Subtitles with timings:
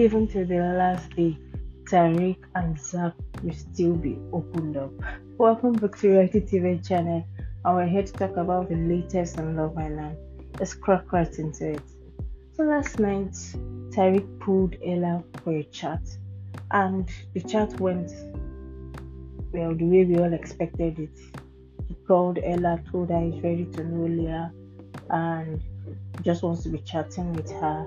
[0.00, 1.36] even to the last day,
[1.84, 3.12] Tyrique and Zach
[3.42, 4.92] will still be opened up.
[5.36, 7.22] Welcome back to Reality TV channel,
[7.66, 10.16] and we're here to talk about the latest on Love Island.
[10.58, 11.82] Let's crack right into it.
[12.54, 13.34] So last night,
[13.90, 16.00] Tyrique pulled Ella for a chat,
[16.70, 18.10] and the chat went
[19.52, 21.18] well the way we all expected it.
[21.88, 24.50] He called Ella, told her he's ready to know Leah,
[25.10, 25.60] and
[26.22, 27.86] just wants to be chatting with her.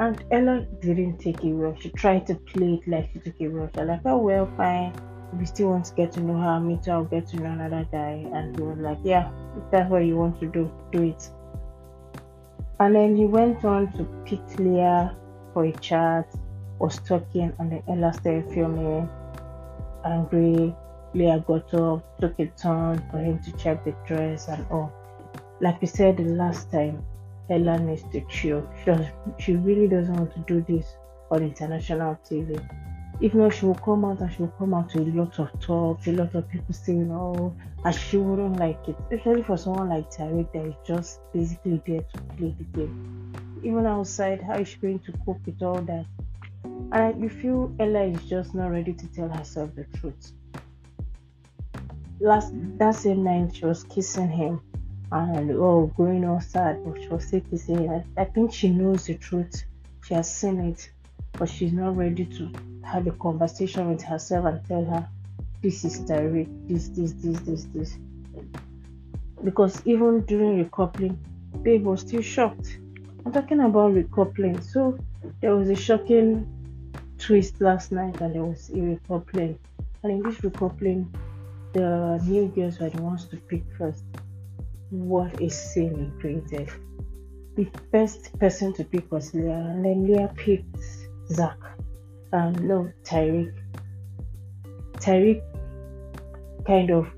[0.00, 1.76] And Ella didn't take it well.
[1.78, 3.68] She tried to play it like she took it well.
[3.74, 4.94] She's like, oh well, fine.
[5.34, 7.50] If you still want to get to know her, me too, I'll get to know
[7.50, 8.26] another guy.
[8.32, 11.30] And he was like, yeah, if that's what you want to do, do it.
[12.80, 15.14] And then he went on to pick Leah
[15.52, 16.34] for a chat,
[16.78, 19.06] was talking, and then Ella started filming
[20.06, 20.74] angry.
[21.12, 24.90] Leah got up, took a turn for him to check the dress and all.
[25.60, 27.04] Like we said the last time,
[27.50, 28.68] Ella needs to chill.
[28.78, 29.06] She, does,
[29.38, 30.94] she really doesn't want to do this
[31.30, 32.64] on international TV.
[33.20, 35.60] If not, she will come out and she will come out to a lot of
[35.60, 38.96] talks, a lot of people saying, oh, and she wouldn't like it.
[39.10, 43.32] Especially for someone like Tyrique that is just basically there to play the game.
[43.62, 46.06] Even outside, how is she going to cope with all that?
[46.92, 50.32] And you feel Ella is just not ready to tell herself the truth.
[52.20, 54.60] Last that same night, she was kissing him
[55.12, 59.06] and oh going all sad but she was still kissing I, I think she knows
[59.06, 59.64] the truth.
[60.04, 60.90] She has seen it
[61.32, 62.50] but she's not ready to
[62.84, 65.08] have a conversation with herself and tell her
[65.62, 67.98] this is Tyrique this this this this this.
[69.42, 71.16] Because even during recoupling
[71.62, 72.78] babe was still shocked.
[73.24, 74.62] I'm talking about recoupling.
[74.62, 74.98] So
[75.40, 76.46] there was a shocking
[77.18, 79.56] twist last night and there was a recoupling.
[80.02, 81.06] And in this recoupling
[81.72, 84.04] the new girls were the ones to pick first
[84.90, 86.68] what a scene he created.
[87.56, 90.76] The first person to pick was Leah, and then Leah picked
[91.28, 91.58] Zach.
[92.32, 93.54] Um, no, Tyrique.
[94.98, 95.42] Tyrique
[96.66, 97.08] kind of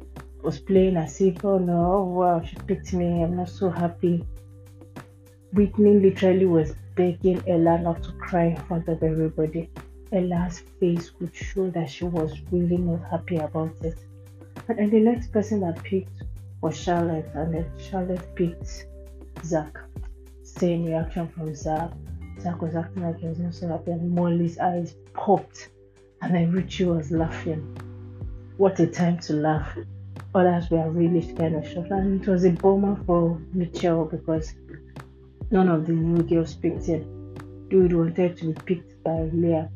[0.42, 4.24] was playing as if, oh no, oh wow, she picked me, I'm not so happy.
[5.52, 9.70] Whitney literally was begging Ella not to cry in front of everybody.
[10.12, 13.98] Ella's face could show that she was really not happy about it.
[14.68, 16.22] And the next person that picked
[16.62, 18.86] was Charlotte, and then Charlotte picked
[19.44, 19.76] Zach.
[20.44, 21.90] Same reaction from Zach.
[22.40, 25.70] Zach was acting like he was not so happy, and Molly's eyes popped,
[26.22, 27.76] and then Ruchee was laughing.
[28.58, 29.76] What a time to laugh!
[30.36, 34.54] Others were really kind of shocked, and it was a bummer for Mitchel because
[35.50, 37.34] none of the new girls picked him.
[37.70, 39.68] Dude wanted to be picked by Leah.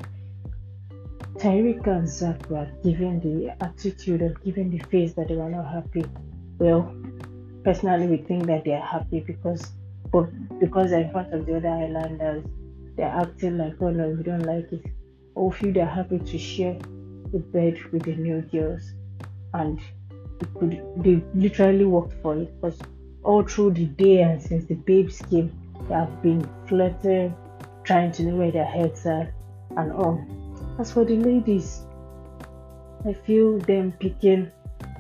[1.35, 5.67] Tyrique and Zach were given the attitude of giving the face that they were not
[5.67, 6.05] happy
[6.59, 6.95] well,
[7.65, 9.73] personally, we think that they are happy because,
[10.13, 10.29] but
[10.59, 12.45] because they're in front of the other islanders,
[12.97, 14.85] they're acting like, oh no, we don't like it.
[15.35, 16.79] Or feel they're happy to share
[17.33, 18.95] the bed with the new girls,
[19.53, 19.79] and
[20.59, 22.79] could, they literally worked for it because
[23.23, 25.53] all through the day and since the babes came,
[25.89, 27.35] they have been flirting,
[27.85, 29.33] trying to know where their heads are,
[29.77, 30.25] and all.
[30.79, 31.83] As for the ladies,
[33.05, 34.51] I feel them picking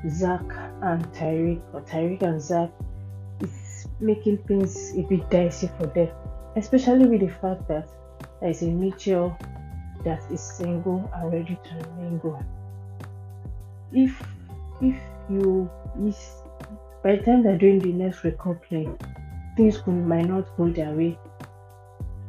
[0.08, 0.44] Zach
[0.82, 2.70] and Tyrique or Tyrique and Zach
[3.40, 6.08] is making things a bit dicey for them,
[6.56, 7.88] especially with the fact that
[8.40, 9.36] there is a Mitchel
[10.04, 12.42] that is single and ready to mingle.
[13.92, 14.22] If
[14.80, 14.96] if
[15.28, 15.70] you
[16.04, 16.42] is
[17.02, 18.98] by the time they're doing the next recoupling,
[19.56, 21.18] things could might not go their way.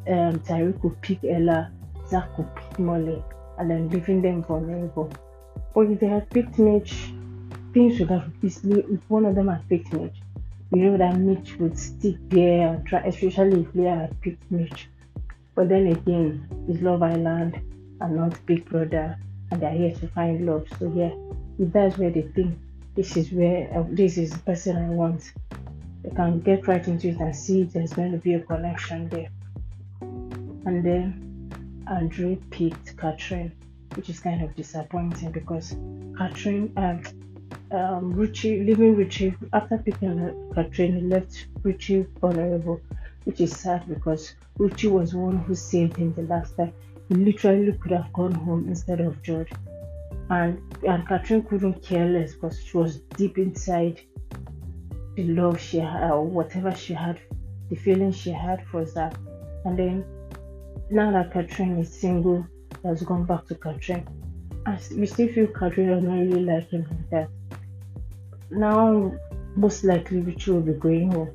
[0.07, 1.71] Um, Tyrique could pick Ella,
[2.07, 3.21] Zach could pick Molly,
[3.59, 5.11] and then leaving them vulnerable.
[5.73, 7.11] But if they had picked Mitch
[7.77, 10.15] things would have easily, if one of them had picked Mitch,
[10.71, 14.89] you know that Mitch would stick there and try, especially if Leah had picked Mitch.
[15.53, 17.61] But then again, it's Love Island
[18.01, 19.15] and not Big Brother,
[19.51, 20.67] and they're here to find love.
[20.79, 21.13] So yeah,
[21.59, 22.57] if that's where they think
[22.95, 25.31] this is where uh, this is the person I want,
[26.03, 29.07] they can get right into it and see if there's going to be a connection
[29.09, 29.29] there.
[30.01, 33.51] And then André picked Catherine,
[33.93, 35.75] which is kind of disappointing because
[36.17, 37.03] Catherine um,
[37.71, 42.79] um, Ruchee, leaving Ruchee after picking up Catherine, left Ruchee vulnerable,
[43.25, 46.73] which is sad because Ruchee was one who saved him the last time.
[47.09, 49.51] He literally could have gone home instead of George,
[50.29, 54.01] and and Catherine couldn't care less because she was deep inside
[55.15, 57.19] the love she had, or whatever she had,
[57.69, 59.15] the feeling she had for Zach,
[59.65, 60.05] and then
[60.89, 62.45] now that Catherine is single,
[62.83, 64.07] has gone back to Catherine.
[64.65, 67.29] And we still feel Catherine does not really like him like that
[68.49, 69.13] now
[69.55, 71.31] most likely Ruchee will be going home,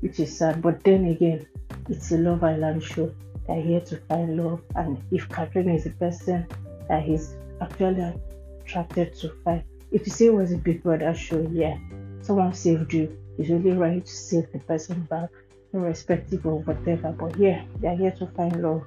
[0.00, 0.62] which is sad.
[0.62, 1.46] But then again,
[1.88, 3.12] it's a Love Island show.
[3.46, 4.60] they're here to find love.
[4.74, 6.46] And if Catherine is the person
[6.88, 8.14] that he's actually
[8.60, 11.76] attracted to find, if you say it was a Big Brother show, yeah,
[12.22, 13.16] someone saved you.
[13.38, 15.30] It's only right to save the person back,
[15.72, 17.12] irrespective of whatever.
[17.12, 18.84] But yeah, they're here to find love.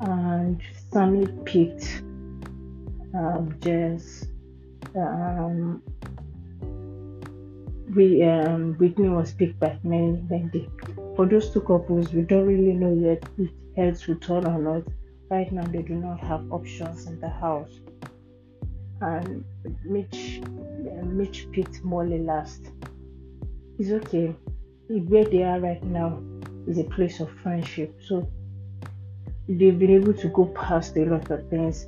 [0.00, 0.60] And
[0.90, 2.02] Sammy picked
[3.14, 4.26] um, Jess.
[4.96, 5.82] Um,
[7.94, 10.68] we um, Whitney was picked by many Wendy.
[11.16, 14.82] For those two couples, we don't really know yet if heads will turn or not.
[15.30, 17.80] Right now, they do not have options in the house.
[19.00, 19.44] And
[19.84, 22.70] Mitch, uh, Mitch picked Molly last.
[23.78, 24.34] It's okay.
[24.88, 26.22] Where they are right now
[26.66, 27.94] is a place of friendship.
[28.02, 28.28] So
[29.48, 31.86] they've been able to go past a lot of things,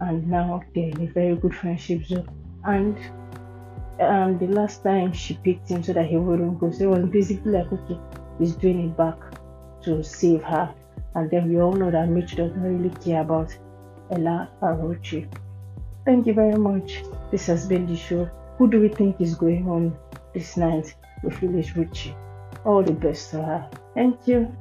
[0.00, 2.28] and now they're in a very good friendship zone.
[2.64, 2.98] And
[4.00, 6.70] um, the last time she picked him so that he wouldn't go.
[6.70, 7.98] So it was basically like, okay,
[8.38, 9.16] he's doing it back
[9.82, 10.74] to save her.
[11.14, 13.56] And then we all know that Mitch doesn't really care about
[14.10, 15.28] Ella Arochi.
[16.04, 17.02] Thank you very much.
[17.30, 18.30] This has been the show.
[18.56, 19.96] Who do we think is going on
[20.32, 22.14] this night with Phyllis Richie?
[22.64, 23.70] All the best to her.
[23.94, 24.54] Thank you.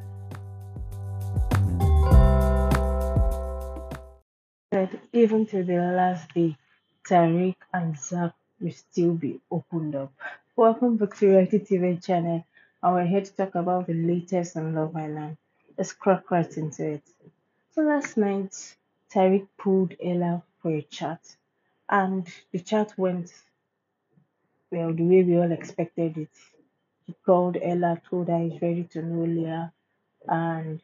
[5.14, 6.56] Even to the last day,
[7.08, 10.12] Tyrique and Zach will still be opened up.
[10.56, 12.46] Welcome back to Reality TV channel
[12.82, 15.38] and we're here to talk about the latest on Love Island.
[15.78, 17.04] Let's crack right into it.
[17.76, 18.76] So last night,
[19.14, 21.20] Tyrique pulled Ella for a chat
[21.90, 23.32] and the chat went
[24.72, 26.30] well the way we all expected it.
[27.06, 29.72] He called Ella, told her he's ready to know Leah
[30.28, 30.82] and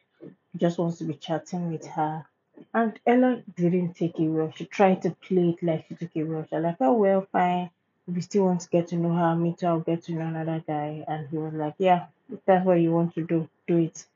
[0.56, 2.24] just wants to be chatting with her
[2.72, 4.52] and Ella didn't take it well.
[4.54, 6.46] She tried to play it like she took it well.
[6.48, 7.70] She was like, oh, well, fine.
[8.08, 10.26] If you still want to get to know her, me too, I'll get to know
[10.26, 11.04] another guy.
[11.08, 14.06] And he was like, yeah, if that's what you want to do, do it.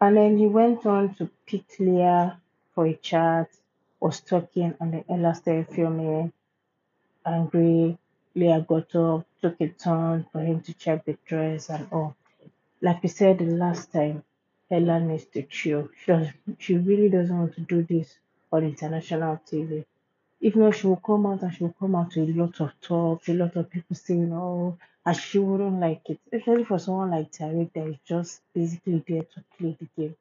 [0.00, 2.40] And then he went on to pick Leah
[2.74, 3.48] for a chat,
[4.00, 6.32] was talking, and then Ella started filming.
[7.26, 7.98] Angry,
[8.34, 12.16] Leah got up, took a turn for him to check the dress and all.
[12.80, 14.24] Like we said the last time,
[14.70, 15.88] Ella needs to chill.
[15.98, 16.28] She, does,
[16.58, 18.18] she really doesn't want to do this
[18.52, 19.84] on international TV.
[20.40, 22.72] If not, she will come out and she will come out to a lot of
[22.80, 26.20] talk, a lot of people saying, oh, and she wouldn't like it.
[26.32, 30.16] Especially for someone like Tyrique that is just basically there to play the game.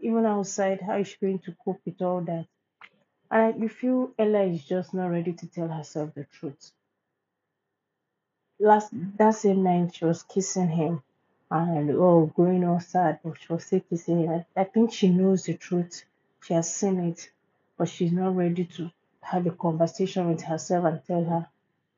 [0.00, 2.46] Even outside, how is she going to cope with all that?
[3.30, 6.72] And I feel Ella is just not ready to tell herself the truth.
[8.60, 11.02] Last that same night, she was kissing him
[11.50, 14.44] and oh going all sad but she was still kissing him.
[14.56, 16.04] I, I think she knows the truth.
[16.42, 17.30] She has seen it,
[17.76, 18.90] but she's not ready to
[19.20, 21.48] have a conversation with herself and tell her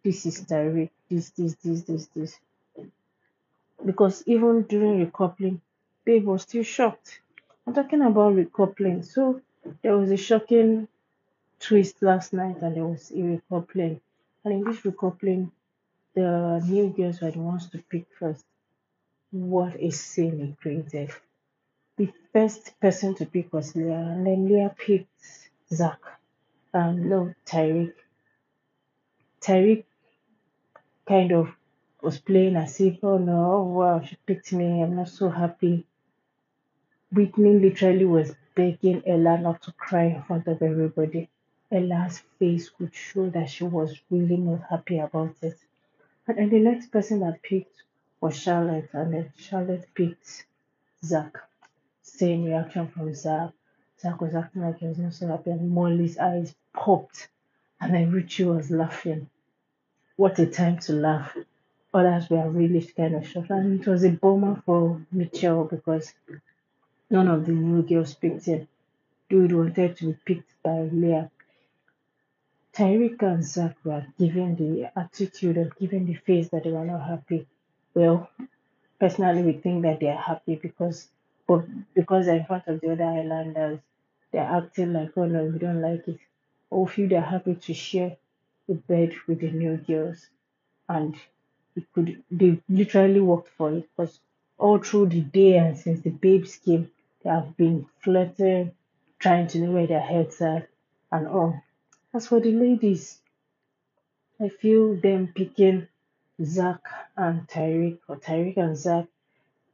[0.03, 2.39] this is direct, this, this, this, this, this.
[3.85, 5.61] Because even during recoupling,
[6.05, 7.21] babe was still shocked.
[7.67, 9.05] I'm talking about recoupling.
[9.05, 9.41] So
[9.83, 10.89] there was a shocking
[11.59, 14.01] twist last night and there was a recoupling.
[14.45, 15.51] And in this recoupling,
[16.15, 18.45] the new girls were the ones to pick first.
[19.33, 21.11] What scene he created.
[21.97, 25.09] The first person to pick was Leah, and then Leah picked
[25.73, 26.01] Zach.
[26.75, 27.95] Um, no, Tyrique.
[29.41, 29.85] Tyrique
[31.07, 31.55] kind of
[32.03, 35.87] was playing as if, oh no, wow, she picked me, I'm not so happy.
[37.13, 41.29] Whitney literally was begging Ella not to cry in front of everybody.
[41.71, 45.59] Ella's face could show that she was really not happy about it.
[46.27, 47.83] And then the next person that picked
[48.21, 50.47] was Charlotte, and then Charlotte picked
[51.05, 51.39] Zach.
[52.03, 53.51] Same reaction from Zach.
[54.01, 57.29] Zach was acting like he was not so happy, and Molly's eyes popped,
[57.81, 59.29] and then Ruchee was laughing.
[60.17, 61.37] What a time to laugh.
[61.95, 66.13] Others were really kind of shocked, and it was a bummer for Mitchel because
[67.09, 68.69] none of the new girls picked him.
[69.29, 71.31] Dude wanted to be picked by Leah.
[72.73, 77.09] Tyrique and Zach were giving the attitude of giving the face that they were not
[77.09, 77.47] happy.
[77.95, 78.29] Well,
[79.01, 81.09] personally, we think that they are happy because,
[81.47, 83.81] but because they're in front of the other islanders,
[84.33, 86.19] they're acting like, oh no, we don't like it.
[86.71, 88.17] Or feel they're happy to share
[88.69, 90.29] the bed with the new girls,
[90.89, 91.17] and
[91.77, 94.21] it could they literally worked for it because
[94.59, 96.91] all through the day and since the babes came,
[97.23, 98.73] they have been flirting,
[99.21, 100.69] trying to know where their heads are,
[101.13, 101.63] and all.
[102.15, 103.21] As for the ladies,
[104.41, 105.87] I feel them picking
[106.43, 106.81] Zach
[107.17, 109.07] and Tyrique, or Tyrique and Zach,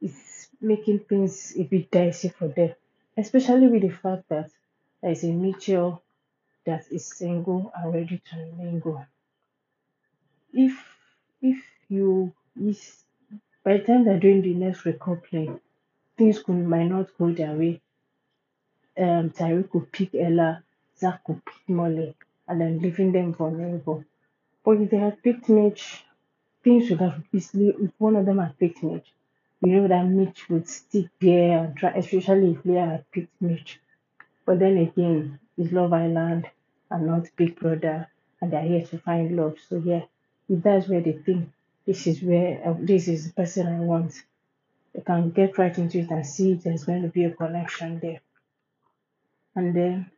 [0.01, 2.75] is making things a bit dicey for them,
[3.17, 4.51] especially with the fact that
[5.01, 6.01] there is a Mitchel
[6.65, 9.07] that is single and ready to mingle.
[10.53, 10.73] If
[11.41, 13.05] if you is
[13.63, 15.61] by the time they're doing the next recoupling,
[16.17, 17.81] things could might not go their way.
[18.99, 20.63] Um, Tyrique could pick Ella,
[20.99, 22.15] Zach could pick Molly,
[22.49, 24.05] and then leaving them vulnerable.
[24.65, 26.05] But if they had picked Mitch,
[26.67, 29.15] things would have easily, if one of them had picked Mitch,
[29.61, 33.79] you know that Mitch would stick there and try, especially if Leah had picked Mitch.
[34.45, 36.51] But then again, it's Love Island
[36.91, 38.09] and not Big Brother,
[38.41, 39.59] and they're here to find love.
[39.69, 40.03] So yeah,
[40.49, 41.51] if that's where they think
[41.87, 44.15] this is where uh, this is the person I want,
[44.93, 48.01] they can get right into it and see if there's going to be a connection
[48.01, 48.21] there.
[49.55, 50.11] And then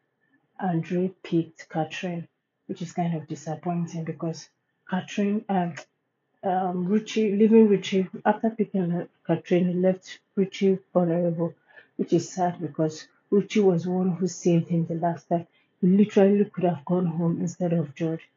[0.58, 2.26] Andre picked Catherine,
[2.68, 4.48] which is kind of disappointing because
[4.90, 5.74] Catherine, um,
[6.42, 11.54] um, Ruchee, leaving Ruchee after picking Catherine, he left Ruchee vulnerable,
[11.96, 15.46] which is sad because Ruchee was the one who saved him the last time.
[15.80, 18.28] He literally could have gone home instead of George,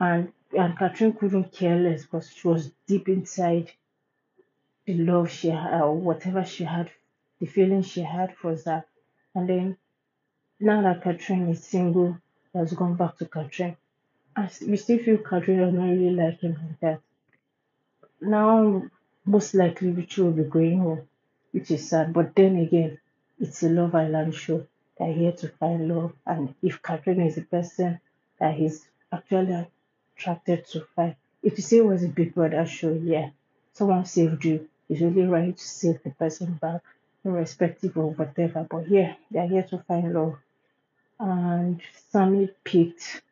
[0.00, 3.72] and and Catherine couldn't care less because she was deep inside
[4.86, 6.90] the love she had, or whatever she had,
[7.40, 8.86] the feeling she had for Zach,
[9.34, 9.76] and then
[10.60, 12.18] now that Catherine is single,
[12.54, 13.76] has gone back to Catherine.
[14.36, 17.02] And we still feel Catherine does not really like him like that.
[18.20, 18.82] Now,
[19.24, 21.08] most likely Ruchee will be going home,
[21.52, 22.12] which is sad.
[22.12, 22.98] But then again,
[23.38, 24.66] it's a Love Island show.
[24.98, 26.12] They're here to find love.
[26.26, 28.00] And if Catherine is the person
[28.38, 29.66] that he's actually
[30.16, 33.30] attracted to find, if you say it was a Big Brother show, yeah,
[33.72, 34.68] someone saved you.
[34.88, 36.82] It's only right to save the person back,
[37.24, 38.66] irrespective of whatever.
[38.68, 40.38] But yeah, they're here to find love
[41.18, 41.80] and
[42.10, 43.22] Sammy picked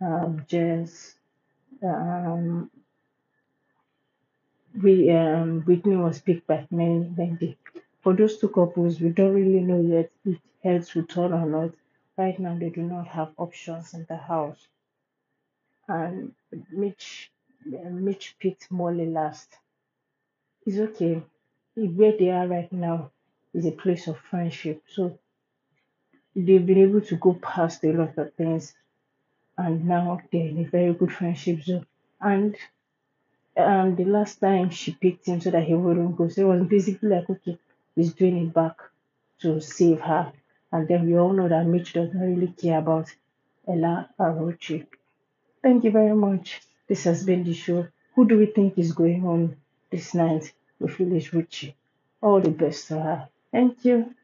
[0.00, 1.14] um, Jess.
[1.82, 2.70] Um,
[4.82, 7.56] we um, Whitney was picked by Mehdi.
[8.02, 11.70] For those two couples, we don't really know yet if heads will turn or not.
[12.16, 14.68] Right now, they do not have options in the house.
[15.88, 16.32] And
[16.70, 17.30] Mitch,
[17.66, 19.58] uh, Mitch picked Molly last.
[20.66, 21.22] It's okay.
[21.74, 23.10] Where they are right now
[23.52, 24.82] is a place of friendship.
[24.88, 25.18] So
[26.34, 28.74] they've been able to go past a lot of things
[29.56, 31.86] and now they're in a very good friendship zone.
[32.20, 32.56] And
[33.56, 36.68] um, the last time she picked him so that he wouldn't go, so it was
[36.68, 37.58] basically like, okay,
[37.94, 38.76] he's doing it back
[39.40, 40.32] to save her.
[40.72, 43.14] And then we all know that Mitch does not really care about
[43.66, 44.86] Ella Arochi.
[45.62, 46.60] Thank you very much.
[46.88, 47.86] This has been the show.
[48.14, 49.56] Who do we think is going on
[49.90, 50.52] this night?
[50.86, 51.74] Feel it's Ruchee.
[52.20, 53.28] All the best to her.
[53.52, 54.14] Thank you.